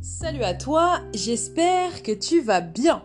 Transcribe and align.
Salut 0.00 0.44
à 0.44 0.54
toi, 0.54 1.00
j'espère 1.12 2.04
que 2.04 2.12
tu 2.12 2.40
vas 2.40 2.60
bien. 2.60 3.02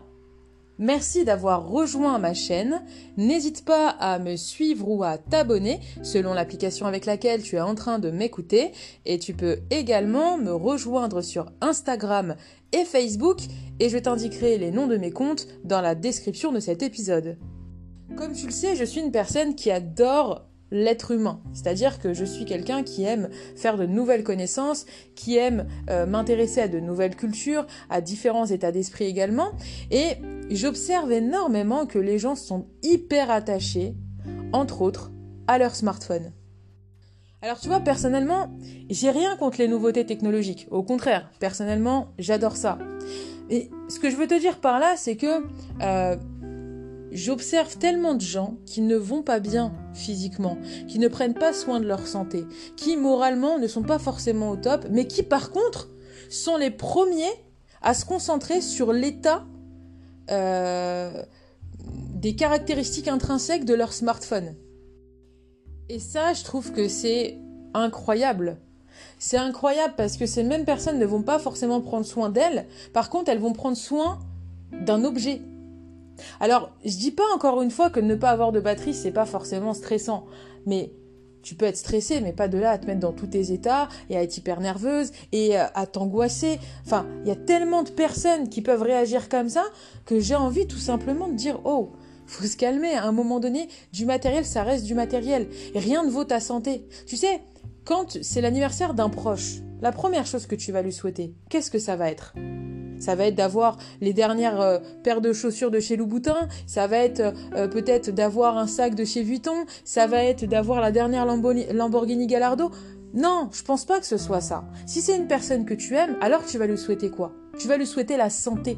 Merci 0.78 1.25
d'avoir 1.25 1.68
rejoint 1.68 2.20
ma 2.20 2.36
chaîne. 2.36 2.84
N'hésite 3.18 3.66
pas 3.66 3.89
à 3.89 4.20
me 4.20 4.36
suivre 4.36 4.88
ou 4.88 5.04
à 5.04 5.18
t'abonner 5.18 5.79
selon 6.04 6.34
l'application 6.36 6.86
avec 6.86 7.07
laquelle 7.07 7.41
tu 7.41 7.55
es 7.55 7.61
en 7.61 7.73
train 7.73 7.98
de 7.98 8.11
m'écouter. 8.11 8.73
Et 9.05 9.18
tu 9.18 9.34
peux 9.34 9.57
également 9.71 10.38
me 10.38 10.52
rejoindre 10.52 11.23
sur 11.23 11.52
Instagram 11.61 12.36
et 12.73 12.86
Facebook 12.86 13.39
et 13.80 13.89
je 13.89 13.98
t'indiquerai 13.98 14.60
les 14.60 14.70
noms 14.70 14.88
de 14.88 14.98
mes 14.98 15.12
comptes 15.12 15.48
dans 15.64 15.82
la 15.82 15.96
description 15.96 16.52
de 16.52 16.60
cet 16.60 16.84
épisode. 16.84 17.38
Comme 18.16 18.34
tu 18.34 18.46
le 18.46 18.52
sais, 18.52 18.75
je 18.75 18.84
suis 18.84 19.02
une 19.02 19.12
personne 19.12 19.55
qui 19.55 19.71
adore 19.71 20.48
l'être 20.74 21.12
humain. 21.12 21.40
C'est-à-dire 21.54 22.00
que 22.00 22.14
je 22.14 22.26
suis 22.26 22.46
quelqu'un 22.46 22.84
qui 22.84 23.04
aime 23.04 23.30
faire 23.55 23.78
de 23.78 23.86
nouvelles 23.86 24.23
connaissances, 24.23 24.86
qui 25.16 25.38
aime 25.38 25.68
euh, 25.90 26.05
m'intéresser 26.05 26.62
à 26.62 26.68
de 26.68 26.80
nouvelles 26.80 27.16
cultures, 27.16 27.66
à 27.90 28.02
différents 28.02 28.48
états 28.48 28.72
d'esprit 28.72 29.05
également. 29.05 29.52
Et 29.91 30.17
j'observe 30.50 31.12
énormément 31.12 31.86
que 31.86 32.00
les 32.00 32.17
gens 32.17 32.36
sont 32.36 32.66
hyper 32.81 33.30
attachés, 33.30 33.95
entre 34.52 34.81
autres, 34.81 35.12
à 35.48 35.59
leur 35.59 35.76
smartphone. 35.76 36.34
Alors 37.44 37.59
tu 37.59 37.67
vois, 37.67 37.81
personnellement, 37.81 38.58
j'ai 38.90 39.12
rien 39.12 39.36
contre 39.36 39.59
les 39.59 39.67
nouveautés 39.67 40.05
technologiques. 40.05 40.67
Au 40.72 40.81
contraire, 40.81 41.30
personnellement, 41.40 42.14
j'adore 42.17 42.55
ça. 42.55 42.80
Et 43.50 43.70
ce 43.90 44.00
que 44.00 44.09
je 44.09 44.16
veux 44.16 44.28
te 44.28 44.40
dire 44.40 44.59
par 44.59 44.80
là, 44.80 44.95
c'est 44.95 45.17
que 45.17 45.44
euh, 45.81 46.16
J'observe 47.13 47.77
tellement 47.77 48.16
de 48.16 48.22
gens 48.22 48.58
qui 48.66 48.81
ne 48.81 48.95
vont 48.95 49.22
pas 49.22 49.40
bien 49.40 49.72
physiquement, 49.94 50.58
qui 50.88 50.98
ne 50.98 51.08
prennent 51.08 51.36
pas 51.36 51.53
soin 51.53 51.80
de 51.80 51.86
leur 51.86 52.08
santé, 52.08 52.45
qui 52.76 52.98
moralement 52.98 53.59
ne 53.59 53.67
sont 53.67 53.84
pas 53.84 53.99
forcément 53.99 54.49
au 54.49 54.55
top, 54.58 54.88
mais 54.89 55.05
qui 55.05 55.22
par 55.22 55.52
contre 55.52 55.89
sont 56.30 56.58
les 56.58 56.72
premiers 56.72 57.31
à 57.84 57.94
se 57.94 58.06
concentrer 58.06 58.61
sur 58.61 58.94
l'état 58.94 59.45
euh, 60.31 61.23
des 62.16 62.36
caractéristiques 62.36 63.08
intrinsèques 63.08 63.66
de 63.66 63.75
leur 63.75 63.94
smartphone. 63.94 64.56
Et 65.89 66.00
ça, 66.00 66.34
je 66.34 66.44
trouve 66.44 66.72
que 66.72 66.88
c'est 66.88 67.38
incroyable. 67.75 68.58
C'est 69.19 69.38
incroyable 69.38 69.94
parce 69.97 70.17
que 70.17 70.25
ces 70.25 70.44
mêmes 70.44 70.66
personnes 70.66 70.97
ne 70.97 71.06
vont 71.06 71.22
pas 71.22 71.38
forcément 71.38 71.81
prendre 71.81 72.06
soin 72.06 72.30
d'elles, 72.30 72.66
par 72.91 73.11
contre 73.11 73.30
elles 73.30 73.39
vont 73.39 73.53
prendre 73.53 73.78
soin 73.78 74.19
d'un 74.72 75.03
objet, 75.03 75.41
alors, 76.39 76.72
je 76.86 76.95
dis 76.97 77.11
pas 77.11 77.23
encore 77.36 77.61
une 77.61 77.72
fois 77.72 77.89
que 77.89 78.00
ne 78.00 78.16
pas 78.16 78.30
avoir 78.30 78.52
de 78.52 78.59
batterie, 78.59 78.94
c'est 78.94 79.11
pas 79.11 79.25
forcément 79.25 79.73
stressant. 79.73 80.25
Mais 80.66 80.92
tu 81.42 81.56
peux 81.56 81.66
être 81.66 81.78
stressé, 81.78 82.22
mais 82.22 82.33
pas 82.33 82.47
de 82.47 82.58
là 82.58 82.72
à 82.72 82.78
te 82.78 82.88
mettre 82.88 83.02
dans 83.02 83.11
tous 83.11 83.28
tes 83.28 83.52
états 83.52 83.89
et 84.09 84.17
à 84.17 84.23
être 84.23 84.38
hyper 84.38 84.61
nerveuse 84.61 85.11
et 85.31 85.58
euh, 85.58 85.66
à 85.75 85.86
t'angoisser. 85.86 86.59
Enfin, 86.86 87.06
il 87.23 87.28
y 87.28 87.31
a 87.31 87.36
tellement 87.36 87.84
de 87.84 87.89
personnes 87.89 88.50
qui 88.50 88.61
peuvent 88.61 88.81
réagir 88.81 89.30
comme 89.30 89.50
ça 89.50 89.66
que 90.06 90.19
j'ai 90.19 90.36
envie 90.36 90.67
tout 90.67 90.78
simplement 90.78 91.28
de 91.28 91.36
dire 91.36 91.59
oh, 91.66 91.91
faut 92.25 92.45
se 92.45 92.58
calmer. 92.58 92.94
À 92.94 93.06
un 93.06 93.11
moment 93.11 93.39
donné, 93.39 93.67
du 93.91 94.06
matériel, 94.06 94.45
ça 94.45 94.64
reste 94.64 94.86
du 94.86 94.95
matériel. 94.95 95.50
Rien 95.75 96.03
ne 96.03 96.09
vaut 96.09 96.23
ta 96.23 96.39
santé. 96.39 96.88
Tu 97.06 97.17
sais, 97.17 97.41
quand 97.84 98.17
c'est 98.22 98.41
l'anniversaire 98.41 98.94
d'un 98.94 99.09
proche, 99.09 99.58
la 99.81 99.91
première 99.91 100.25
chose 100.25 100.47
que 100.47 100.56
tu 100.56 100.72
vas 100.72 100.81
lui 100.81 100.94
souhaiter, 100.94 101.34
qu'est-ce 101.50 101.69
que 101.69 101.80
ça 101.80 101.97
va 101.97 102.09
être? 102.09 102.34
Ça 103.04 103.16
va 103.16 103.26
être 103.26 103.36
d'avoir 103.36 103.78
les 104.00 104.14
dernières 104.14 104.62
euh, 104.62 104.80
paires 105.04 105.20
de 105.20 105.34
chaussures 105.34 105.72
de 105.72 105.80
chez 105.80 105.98
Louboutin, 105.98 106.48
ça 106.66 106.88
va 106.88 106.98
être 106.98 107.34
euh, 107.56 107.68
peut-être 107.68 108.12
d'avoir 108.12 108.58
un 108.58 108.68
sac 108.68 108.96
de 108.96 109.04
chez 109.04 109.23
Vuitton, 109.23 109.66
ça 109.84 110.08
va 110.08 110.23
être 110.23 110.46
d'avoir 110.46 110.80
la 110.80 110.92
dernière 110.92 111.26
Lamborghini 111.26 112.28
Gallardo. 112.28 112.72
Non, 113.14 113.50
je 113.52 113.62
pense 113.62 113.86
pas 113.86 114.00
que 114.00 114.06
ce 114.06 114.18
soit 114.18 114.42
ça. 114.42 114.64
Si 114.88 115.02
c'est 115.02 115.18
une 115.18 115.28
personne 115.28 115.66
que 115.66 115.74
tu 115.74 115.96
aimes, 115.96 116.16
alors 116.22 116.46
tu 116.46 116.58
vas 116.58 116.66
lui 116.66 116.78
souhaiter 116.78 117.09
quoi? 117.09 117.34
Tu 117.59 117.68
vas 117.68 117.78
lui 117.78 117.86
souhaiter 117.86 118.18
la 118.18 118.30
santé. 118.30 118.78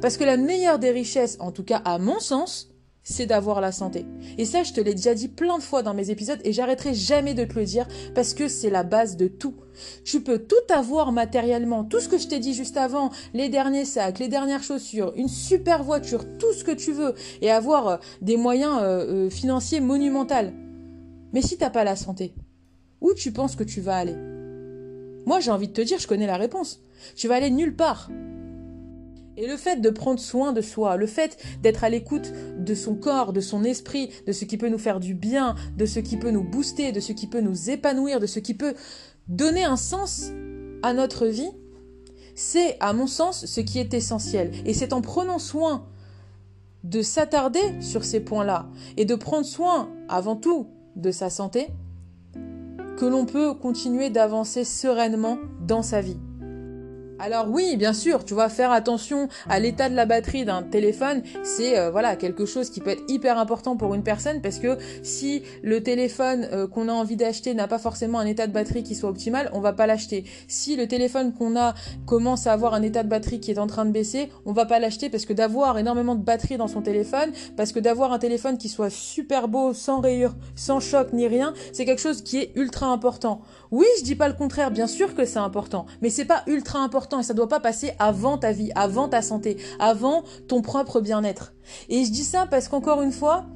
Parce 0.00 0.16
que 0.16 0.24
la 0.24 0.36
meilleure 0.36 0.78
des 0.78 0.90
richesses, 0.90 1.36
en 1.40 1.50
tout 1.50 1.64
cas 1.64 1.82
à 1.84 1.98
mon 1.98 2.20
sens, 2.20 2.70
c'est 3.10 3.26
d'avoir 3.26 3.60
la 3.60 3.72
santé. 3.72 4.04
Et 4.36 4.44
ça, 4.44 4.62
je 4.62 4.72
te 4.72 4.80
l'ai 4.80 4.94
déjà 4.94 5.14
dit 5.14 5.28
plein 5.28 5.56
de 5.56 5.62
fois 5.62 5.82
dans 5.82 5.94
mes 5.94 6.10
épisodes 6.10 6.40
et 6.44 6.52
j'arrêterai 6.52 6.92
jamais 6.92 7.32
de 7.32 7.44
te 7.44 7.58
le 7.58 7.64
dire 7.64 7.88
parce 8.14 8.34
que 8.34 8.48
c'est 8.48 8.68
la 8.68 8.82
base 8.82 9.16
de 9.16 9.28
tout. 9.28 9.54
Tu 10.04 10.20
peux 10.20 10.38
tout 10.38 10.56
avoir 10.68 11.10
matériellement, 11.10 11.84
tout 11.84 12.00
ce 12.00 12.08
que 12.08 12.18
je 12.18 12.28
t'ai 12.28 12.38
dit 12.38 12.52
juste 12.52 12.76
avant, 12.76 13.10
les 13.32 13.48
derniers 13.48 13.86
sacs, 13.86 14.18
les 14.18 14.28
dernières 14.28 14.62
chaussures, 14.62 15.12
une 15.16 15.28
super 15.28 15.84
voiture, 15.84 16.24
tout 16.38 16.52
ce 16.52 16.64
que 16.64 16.72
tu 16.72 16.92
veux 16.92 17.14
et 17.40 17.50
avoir 17.50 17.88
euh, 17.88 17.96
des 18.20 18.36
moyens 18.36 18.78
euh, 18.82 19.26
euh, 19.26 19.30
financiers 19.30 19.80
monumentaux. 19.80 20.52
Mais 21.32 21.40
si 21.40 21.56
t'as 21.56 21.70
pas 21.70 21.84
la 21.84 21.96
santé, 21.96 22.34
où 23.00 23.14
tu 23.14 23.32
penses 23.32 23.56
que 23.56 23.64
tu 23.64 23.80
vas 23.80 23.96
aller? 23.96 24.16
Moi, 25.24 25.40
j'ai 25.40 25.50
envie 25.50 25.68
de 25.68 25.72
te 25.72 25.80
dire, 25.80 25.98
je 25.98 26.06
connais 26.06 26.26
la 26.26 26.36
réponse. 26.36 26.82
Tu 27.16 27.28
vas 27.28 27.36
aller 27.36 27.50
nulle 27.50 27.76
part. 27.76 28.10
Et 29.38 29.46
le 29.46 29.56
fait 29.56 29.80
de 29.80 29.88
prendre 29.88 30.18
soin 30.18 30.52
de 30.52 30.60
soi, 30.60 30.96
le 30.96 31.06
fait 31.06 31.38
d'être 31.62 31.84
à 31.84 31.88
l'écoute 31.88 32.32
de 32.58 32.74
son 32.74 32.96
corps, 32.96 33.32
de 33.32 33.40
son 33.40 33.62
esprit, 33.62 34.10
de 34.26 34.32
ce 34.32 34.44
qui 34.44 34.58
peut 34.58 34.68
nous 34.68 34.78
faire 34.78 34.98
du 34.98 35.14
bien, 35.14 35.54
de 35.76 35.86
ce 35.86 36.00
qui 36.00 36.16
peut 36.16 36.32
nous 36.32 36.42
booster, 36.42 36.90
de 36.90 36.98
ce 36.98 37.12
qui 37.12 37.28
peut 37.28 37.40
nous 37.40 37.70
épanouir, 37.70 38.18
de 38.18 38.26
ce 38.26 38.40
qui 38.40 38.54
peut 38.54 38.74
donner 39.28 39.62
un 39.62 39.76
sens 39.76 40.32
à 40.82 40.92
notre 40.92 41.26
vie, 41.26 41.52
c'est, 42.34 42.76
à 42.80 42.92
mon 42.92 43.06
sens, 43.06 43.46
ce 43.46 43.60
qui 43.60 43.78
est 43.78 43.94
essentiel. 43.94 44.50
Et 44.66 44.74
c'est 44.74 44.92
en 44.92 45.02
prenant 45.02 45.38
soin 45.38 45.86
de 46.82 47.00
s'attarder 47.00 47.80
sur 47.80 48.04
ces 48.04 48.18
points-là 48.18 48.68
et 48.96 49.04
de 49.04 49.14
prendre 49.14 49.46
soin, 49.46 49.88
avant 50.08 50.34
tout, 50.34 50.66
de 50.96 51.12
sa 51.12 51.30
santé, 51.30 51.68
que 52.96 53.06
l'on 53.06 53.24
peut 53.24 53.54
continuer 53.54 54.10
d'avancer 54.10 54.64
sereinement 54.64 55.38
dans 55.64 55.82
sa 55.82 56.00
vie. 56.00 56.18
Alors 57.20 57.48
oui, 57.48 57.76
bien 57.76 57.92
sûr, 57.92 58.24
tu 58.24 58.34
vas 58.34 58.48
faire 58.48 58.70
attention 58.70 59.28
à 59.48 59.58
l'état 59.58 59.88
de 59.88 59.96
la 59.96 60.06
batterie 60.06 60.44
d'un 60.44 60.62
téléphone, 60.62 61.22
c'est 61.42 61.76
euh, 61.76 61.90
voilà 61.90 62.14
quelque 62.14 62.46
chose 62.46 62.70
qui 62.70 62.80
peut 62.80 62.90
être 62.90 63.02
hyper 63.08 63.38
important 63.38 63.76
pour 63.76 63.92
une 63.94 64.04
personne 64.04 64.40
parce 64.40 64.60
que 64.60 64.78
si 65.02 65.42
le 65.62 65.82
téléphone 65.82 66.48
euh, 66.52 66.68
qu'on 66.68 66.88
a 66.88 66.92
envie 66.92 67.16
d'acheter 67.16 67.54
n'a 67.54 67.66
pas 67.66 67.80
forcément 67.80 68.20
un 68.20 68.26
état 68.26 68.46
de 68.46 68.52
batterie 68.52 68.84
qui 68.84 68.94
soit 68.94 69.10
optimal, 69.10 69.50
on 69.52 69.58
va 69.58 69.72
pas 69.72 69.88
l'acheter. 69.88 70.24
Si 70.46 70.76
le 70.76 70.86
téléphone 70.86 71.34
qu'on 71.34 71.58
a 71.58 71.74
commence 72.06 72.46
à 72.46 72.52
avoir 72.52 72.72
un 72.72 72.82
état 72.82 73.02
de 73.02 73.08
batterie 73.08 73.40
qui 73.40 73.50
est 73.50 73.58
en 73.58 73.66
train 73.66 73.84
de 73.84 73.90
baisser, 73.90 74.28
on 74.46 74.52
va 74.52 74.64
pas 74.64 74.78
l'acheter 74.78 75.10
parce 75.10 75.26
que 75.26 75.32
d'avoir 75.32 75.76
énormément 75.76 76.14
de 76.14 76.22
batterie 76.22 76.56
dans 76.56 76.68
son 76.68 76.82
téléphone, 76.82 77.32
parce 77.56 77.72
que 77.72 77.80
d'avoir 77.80 78.12
un 78.12 78.20
téléphone 78.20 78.58
qui 78.58 78.68
soit 78.68 78.90
super 78.90 79.48
beau, 79.48 79.74
sans 79.74 80.00
rayures, 80.00 80.36
sans 80.54 80.78
choc 80.78 81.12
ni 81.12 81.26
rien, 81.26 81.52
c'est 81.72 81.84
quelque 81.84 82.00
chose 82.00 82.22
qui 82.22 82.38
est 82.38 82.52
ultra 82.54 82.86
important. 82.86 83.40
Oui, 83.72 83.86
je 83.98 84.04
dis 84.04 84.14
pas 84.14 84.28
le 84.28 84.34
contraire, 84.34 84.70
bien 84.70 84.86
sûr 84.86 85.16
que 85.16 85.24
c'est 85.24 85.38
important, 85.40 85.86
mais 86.00 86.10
c'est 86.10 86.24
pas 86.24 86.44
ultra 86.46 86.78
important 86.78 87.07
et 87.18 87.22
ça 87.22 87.34
doit 87.34 87.48
pas 87.48 87.60
passer 87.60 87.92
avant 87.98 88.38
ta 88.38 88.52
vie, 88.52 88.70
avant 88.74 89.08
ta 89.08 89.22
santé, 89.22 89.56
avant 89.78 90.24
ton 90.48 90.62
propre 90.62 91.00
bien-être. 91.00 91.54
Et 91.88 92.04
je 92.04 92.10
dis 92.10 92.24
ça 92.24 92.46
parce 92.46 92.68
qu'encore 92.68 93.02
une 93.02 93.12
fois, 93.12 93.46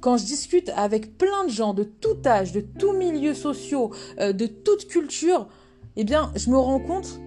quand 0.00 0.16
je 0.16 0.24
discute 0.24 0.70
avec 0.76 1.16
plein 1.18 1.44
de 1.44 1.50
gens 1.50 1.74
de 1.74 1.82
tout 1.84 2.16
âge, 2.24 2.52
de 2.52 2.60
tous 2.60 2.92
milieux 2.92 3.34
sociaux, 3.34 3.92
euh, 4.20 4.32
de 4.32 4.46
toute 4.46 4.86
culture, 4.86 5.48
eh 5.96 6.04
bien, 6.04 6.30
je 6.36 6.50
me 6.50 6.56
rends 6.56 6.80
compte 6.80 7.20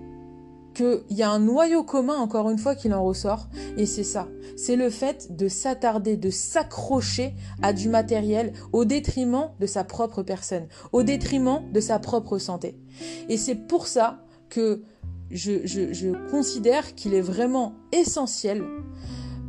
qu'il 0.74 1.02
y 1.10 1.24
a 1.24 1.30
un 1.30 1.40
noyau 1.40 1.84
commun, 1.84 2.16
encore 2.16 2.50
une 2.50 2.58
fois, 2.58 2.76
qui 2.76 2.92
en 2.94 3.04
ressort, 3.04 3.48
et 3.78 3.86
c'est 3.86 4.06
ça. 4.06 4.30
C'est 4.56 4.78
le 4.78 4.90
fait 4.90 5.36
de 5.36 5.50
s'attarder, 5.50 6.16
de 6.16 6.30
s'accrocher 6.30 7.34
à 7.62 7.74
du 7.74 7.90
matériel 7.90 8.54
au 8.72 8.86
détriment 8.86 9.50
de 9.60 9.66
sa 9.66 9.84
propre 9.84 10.24
personne, 10.24 10.68
au 10.94 11.04
détriment 11.04 11.62
de 11.74 11.80
sa 11.82 12.00
propre 12.00 12.38
santé. 12.38 12.80
Et 13.28 13.36
c'est 13.36 13.56
pour 13.56 13.88
ça 13.88 14.24
que 14.50 14.84
je, 15.32 16.30
considère 16.30 16.96
qu'il 16.96 17.14
est 17.14 17.22
vraiment 17.22 17.74
essentiel 17.92 18.64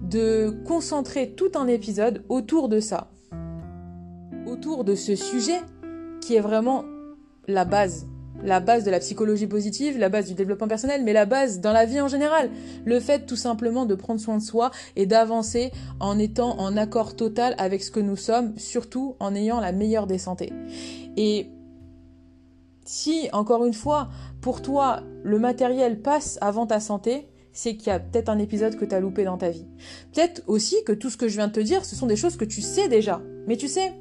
de 0.03 0.54
concentrer 0.66 1.31
tout 1.31 1.53
un 1.54 1.66
épisode 1.66 2.25
autour 2.28 2.69
de 2.69 2.81
ça, 2.81 3.10
autour 4.47 4.84
de 4.84 4.94
ce 4.94 5.16
sujet 5.16 5.60
qui 6.20 6.34
est 6.34 6.41
vraiment 6.41 6.84
la 7.48 7.65
base, 7.65 8.06
la 8.43 8.60
base 8.60 8.84
de 8.84 8.90
la 8.90 9.00
psychologie 9.00 9.46
positive, 9.46 9.99
la 9.99 10.08
base 10.08 10.26
du 10.26 10.34
développement 10.34 10.69
personnel, 10.69 11.02
mais 11.05 11.12
la 11.12 11.26
base 11.26 11.61
dans 11.61 11.73
la 11.73 11.84
vie 11.84 12.00
en 12.00 12.08
général. 12.08 12.50
Le 12.84 13.00
fait 13.00 13.26
tout 13.26 13.37
simplement 13.37 13.87
de 13.87 13.94
prendre 13.94 14.20
soin 14.20 14.37
de 14.37 14.43
soi 14.43 14.70
et 14.96 15.06
d'avancer 15.06 15.70
en 16.00 16.19
étant 16.19 16.58
en 16.58 16.76
accord 16.76 17.17
total 17.17 17.55
avec 17.58 17.82
ce 17.82 17.90
que 17.90 18.00
nous 18.00 18.17
sommes, 18.17 18.56
surtout 18.58 19.17
en 19.20 19.34
ayant 19.34 19.61
la 19.61 19.73
meilleure 19.73 20.06
des 20.06 20.19
santé. 20.19 20.52
Et 21.17 21.49
si, 22.84 23.29
encore 23.32 23.64
une 23.64 23.75
fois, 23.75 24.08
pour 24.40 24.62
toi, 24.62 25.02
le 25.23 25.38
matériel 25.38 26.00
passe 26.00 26.38
avant 26.40 26.67
ta 26.67 26.81
santé, 26.81 27.29
c'est 27.52 27.76
qu'il 27.76 27.88
y 27.88 27.90
a 27.90 28.00
peut-être 28.00 28.29
un 28.29 28.38
épisode 28.38 28.76
que 28.76 28.84
tu 28.84 28.94
as 28.94 29.00
loupé 29.00 29.25
dans 29.25 29.38
ta 29.38 29.50
vie. 29.50 29.67
Peut-être 30.12 30.43
aussi 30.46 30.76
que 30.84 30.93
tout 30.93 31.11
ce 31.11 31.17
que 31.17 31.29
je 31.29 31.37
viens 31.37 31.49
de 31.49 31.52
te 31.52 31.61
dire, 31.61 31.84
ce 31.84 31.96
sont 31.96 32.06
des 32.06 32.17
choses 32.17 32.37
que 32.37 32.44
tu 32.44 32.62
sais 32.62 32.88
déjà. 32.88 33.23
Mais 33.46 33.56
tu 33.56 33.69
sais, 33.69 33.93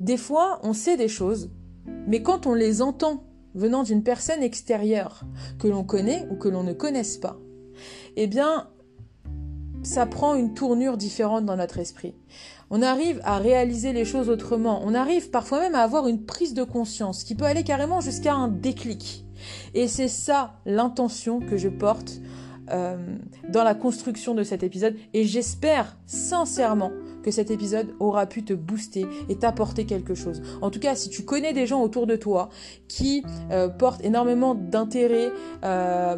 des 0.00 0.16
fois, 0.16 0.60
on 0.62 0.72
sait 0.72 0.96
des 0.96 1.08
choses, 1.08 1.50
mais 2.06 2.22
quand 2.22 2.46
on 2.46 2.54
les 2.54 2.82
entend 2.82 3.24
venant 3.54 3.82
d'une 3.82 4.02
personne 4.02 4.42
extérieure, 4.42 5.24
que 5.58 5.68
l'on 5.68 5.84
connaît 5.84 6.26
ou 6.30 6.36
que 6.36 6.48
l'on 6.48 6.64
ne 6.64 6.72
connaisse 6.72 7.18
pas, 7.18 7.38
eh 8.16 8.26
bien, 8.26 8.68
ça 9.82 10.06
prend 10.06 10.34
une 10.34 10.54
tournure 10.54 10.96
différente 10.96 11.44
dans 11.44 11.56
notre 11.56 11.78
esprit. 11.78 12.14
On 12.70 12.82
arrive 12.82 13.20
à 13.24 13.38
réaliser 13.38 13.92
les 13.92 14.04
choses 14.04 14.30
autrement. 14.30 14.82
On 14.84 14.94
arrive 14.94 15.30
parfois 15.30 15.60
même 15.60 15.74
à 15.74 15.80
avoir 15.80 16.08
une 16.08 16.24
prise 16.24 16.54
de 16.54 16.64
conscience 16.64 17.24
qui 17.24 17.34
peut 17.34 17.44
aller 17.44 17.64
carrément 17.64 18.00
jusqu'à 18.00 18.34
un 18.34 18.48
déclic. 18.48 19.26
Et 19.74 19.88
c'est 19.88 20.08
ça 20.08 20.54
l'intention 20.64 21.40
que 21.40 21.56
je 21.56 21.68
porte 21.68 22.20
euh, 22.70 22.96
dans 23.48 23.64
la 23.64 23.74
construction 23.74 24.34
de 24.34 24.44
cet 24.44 24.62
épisode. 24.62 24.96
Et 25.12 25.24
j'espère 25.24 25.96
sincèrement 26.06 26.92
que 27.22 27.30
cet 27.30 27.50
épisode 27.50 27.94
aura 28.00 28.26
pu 28.26 28.44
te 28.44 28.52
booster 28.52 29.06
et 29.28 29.36
t'apporter 29.36 29.86
quelque 29.86 30.14
chose. 30.14 30.42
En 30.60 30.70
tout 30.70 30.80
cas, 30.80 30.94
si 30.94 31.08
tu 31.08 31.24
connais 31.24 31.52
des 31.52 31.66
gens 31.66 31.82
autour 31.82 32.06
de 32.06 32.16
toi 32.16 32.48
qui 32.88 33.24
euh, 33.50 33.68
portent 33.68 34.04
énormément 34.04 34.54
d'intérêt 34.54 35.30
euh, 35.64 36.16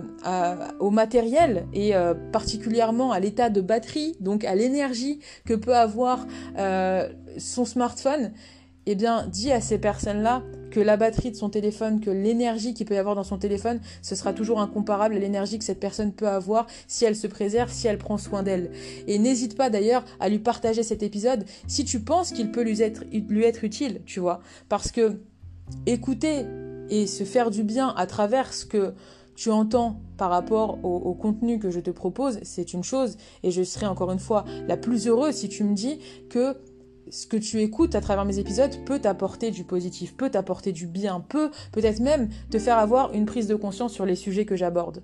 au 0.80 0.90
matériel 0.90 1.66
et 1.72 1.92
particulièrement 2.32 3.12
à 3.12 3.20
l'état 3.20 3.50
de 3.50 3.60
batterie, 3.60 4.16
donc 4.20 4.44
à 4.44 4.54
l'énergie 4.54 5.20
que 5.44 5.54
peut 5.54 5.76
avoir 5.76 6.26
son 7.38 7.64
smartphone, 7.64 8.32
eh 8.86 8.94
bien, 8.94 9.26
dis 9.26 9.50
à 9.50 9.60
ces 9.60 9.78
personnes-là 9.78 10.42
que 10.74 10.80
la 10.80 10.96
batterie 10.96 11.30
de 11.30 11.36
son 11.36 11.50
téléphone, 11.50 12.00
que 12.00 12.10
l'énergie 12.10 12.74
qu'il 12.74 12.84
peut 12.84 12.94
y 12.94 12.98
avoir 12.98 13.14
dans 13.14 13.22
son 13.22 13.38
téléphone, 13.38 13.78
ce 14.02 14.16
sera 14.16 14.32
toujours 14.32 14.60
incomparable 14.60 15.14
à 15.14 15.20
l'énergie 15.20 15.56
que 15.56 15.64
cette 15.64 15.78
personne 15.78 16.12
peut 16.12 16.26
avoir 16.26 16.66
si 16.88 17.04
elle 17.04 17.14
se 17.14 17.28
préserve, 17.28 17.70
si 17.70 17.86
elle 17.86 17.96
prend 17.96 18.18
soin 18.18 18.42
d'elle. 18.42 18.72
Et 19.06 19.20
n'hésite 19.20 19.56
pas 19.56 19.70
d'ailleurs 19.70 20.04
à 20.18 20.28
lui 20.28 20.40
partager 20.40 20.82
cet 20.82 21.04
épisode 21.04 21.44
si 21.68 21.84
tu 21.84 22.00
penses 22.00 22.32
qu'il 22.32 22.50
peut 22.50 22.62
lui 22.62 22.82
être, 22.82 23.04
utile, 23.64 24.00
tu 24.04 24.18
vois. 24.18 24.40
Parce 24.68 24.90
que 24.90 25.20
écouter 25.86 26.44
et 26.90 27.06
se 27.06 27.22
faire 27.22 27.52
du 27.52 27.62
bien 27.62 27.94
à 27.96 28.08
travers 28.08 28.52
ce 28.52 28.66
que 28.66 28.94
tu 29.36 29.52
entends 29.52 30.00
par 30.16 30.30
rapport 30.30 30.84
au, 30.84 30.96
au, 30.96 31.14
contenu 31.14 31.60
que 31.60 31.70
je 31.70 31.78
te 31.78 31.90
propose, 31.90 32.40
c'est 32.42 32.72
une 32.72 32.82
chose, 32.82 33.16
et 33.44 33.52
je 33.52 33.62
serai 33.62 33.86
encore 33.86 34.10
une 34.10 34.18
fois 34.18 34.44
la 34.66 34.76
plus 34.76 35.06
heureuse 35.06 35.36
si 35.36 35.48
tu 35.48 35.62
me 35.62 35.74
dis 35.74 36.00
que 36.28 36.56
ce 37.10 37.26
que 37.26 37.36
tu 37.36 37.60
écoutes 37.60 37.94
à 37.94 38.00
travers 38.00 38.24
mes 38.24 38.38
épisodes 38.38 38.84
peut 38.84 38.98
t'apporter 38.98 39.50
du 39.50 39.64
positif, 39.64 40.16
peut 40.16 40.30
t'apporter 40.30 40.72
du 40.72 40.86
bien, 40.86 41.20
peut 41.20 41.50
peut-être 41.72 42.00
même 42.00 42.28
te 42.50 42.58
faire 42.58 42.78
avoir 42.78 43.12
une 43.12 43.26
prise 43.26 43.46
de 43.46 43.54
conscience 43.54 43.92
sur 43.92 44.06
les 44.06 44.16
sujets 44.16 44.44
que 44.44 44.56
j'aborde. 44.56 45.02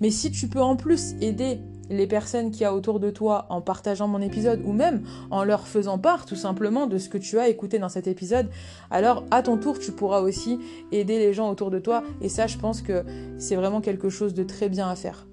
Mais 0.00 0.10
si 0.10 0.30
tu 0.30 0.48
peux 0.48 0.60
en 0.60 0.76
plus 0.76 1.14
aider 1.20 1.60
les 1.90 2.06
personnes 2.06 2.50
qui 2.50 2.64
a 2.64 2.74
autour 2.74 3.00
de 3.00 3.10
toi 3.10 3.46
en 3.50 3.60
partageant 3.60 4.08
mon 4.08 4.20
épisode 4.20 4.62
ou 4.64 4.72
même 4.72 5.02
en 5.30 5.42
leur 5.42 5.66
faisant 5.66 5.98
part 5.98 6.26
tout 6.26 6.36
simplement 6.36 6.86
de 6.86 6.98
ce 6.98 7.08
que 7.08 7.18
tu 7.18 7.38
as 7.38 7.48
écouté 7.48 7.78
dans 7.78 7.88
cet 7.88 8.06
épisode, 8.06 8.48
alors 8.90 9.24
à 9.30 9.42
ton 9.42 9.56
tour 9.56 9.78
tu 9.78 9.92
pourras 9.92 10.20
aussi 10.20 10.58
aider 10.92 11.18
les 11.18 11.32
gens 11.32 11.50
autour 11.50 11.70
de 11.70 11.78
toi 11.78 12.04
et 12.20 12.28
ça 12.28 12.46
je 12.46 12.58
pense 12.58 12.82
que 12.82 13.04
c'est 13.38 13.56
vraiment 13.56 13.80
quelque 13.80 14.10
chose 14.10 14.34
de 14.34 14.44
très 14.44 14.68
bien 14.68 14.88
à 14.88 14.96
faire. 14.96 15.27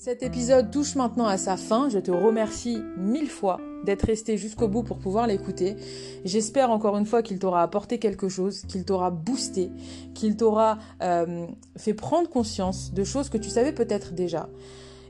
Cet 0.00 0.22
épisode 0.22 0.70
touche 0.70 0.94
maintenant 0.94 1.26
à 1.26 1.36
sa 1.36 1.58
fin. 1.58 1.90
Je 1.90 1.98
te 1.98 2.10
remercie 2.10 2.78
mille 2.96 3.28
fois 3.28 3.60
d'être 3.84 4.06
resté 4.06 4.38
jusqu'au 4.38 4.66
bout 4.66 4.82
pour 4.82 4.98
pouvoir 4.98 5.26
l'écouter. 5.26 5.76
J'espère 6.24 6.70
encore 6.70 6.96
une 6.96 7.04
fois 7.04 7.22
qu'il 7.22 7.38
t'aura 7.38 7.62
apporté 7.62 7.98
quelque 7.98 8.30
chose, 8.30 8.62
qu'il 8.62 8.86
t'aura 8.86 9.10
boosté, 9.10 9.70
qu'il 10.14 10.38
t'aura 10.38 10.78
euh, 11.02 11.44
fait 11.76 11.92
prendre 11.92 12.30
conscience 12.30 12.94
de 12.94 13.04
choses 13.04 13.28
que 13.28 13.36
tu 13.36 13.50
savais 13.50 13.72
peut-être 13.72 14.14
déjà. 14.14 14.48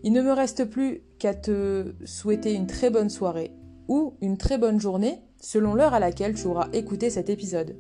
Il 0.03 0.13
ne 0.13 0.23
me 0.23 0.33
reste 0.33 0.65
plus 0.65 1.03
qu'à 1.21 1.35
te 1.35 1.95
souhaiter 2.05 2.53
une 2.55 2.67
très 2.67 2.91
bonne 2.91 3.11
soirée 3.11 3.53
ou 3.87 4.15
une 4.21 4.39
très 4.39 4.59
bonne 4.59 4.81
journée 4.81 5.21
selon 5.41 5.75
l'heure 5.75 5.95
à 5.95 6.01
laquelle 6.01 6.35
tu 6.35 6.49
auras 6.49 6.69
écouté 6.73 7.11
cet 7.11 7.31
épisode. 7.31 7.77